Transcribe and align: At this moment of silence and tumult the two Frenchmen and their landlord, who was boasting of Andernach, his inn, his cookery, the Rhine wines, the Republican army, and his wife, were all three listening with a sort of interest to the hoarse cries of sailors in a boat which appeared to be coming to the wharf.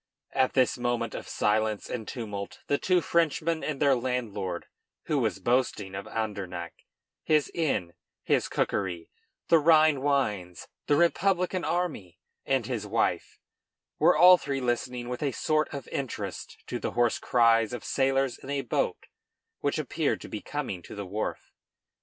At 0.33 0.53
this 0.55 0.79
moment 0.79 1.13
of 1.13 1.27
silence 1.27 1.87
and 1.87 2.07
tumult 2.07 2.57
the 2.65 2.79
two 2.79 3.01
Frenchmen 3.01 3.63
and 3.63 3.79
their 3.79 3.95
landlord, 3.95 4.65
who 5.03 5.19
was 5.19 5.37
boasting 5.37 5.93
of 5.93 6.07
Andernach, 6.07 6.71
his 7.21 7.49
inn, 7.53 7.93
his 8.23 8.47
cookery, 8.47 9.11
the 9.49 9.59
Rhine 9.59 10.01
wines, 10.01 10.67
the 10.87 10.95
Republican 10.95 11.63
army, 11.63 12.17
and 12.47 12.65
his 12.65 12.87
wife, 12.87 13.37
were 13.99 14.17
all 14.17 14.39
three 14.39 14.59
listening 14.59 15.07
with 15.07 15.21
a 15.21 15.31
sort 15.33 15.71
of 15.71 15.87
interest 15.89 16.57
to 16.65 16.79
the 16.79 16.93
hoarse 16.93 17.19
cries 17.19 17.71
of 17.71 17.83
sailors 17.83 18.39
in 18.39 18.49
a 18.49 18.61
boat 18.63 19.05
which 19.59 19.77
appeared 19.77 20.19
to 20.21 20.27
be 20.27 20.41
coming 20.41 20.81
to 20.81 20.95
the 20.95 21.05
wharf. 21.05 21.51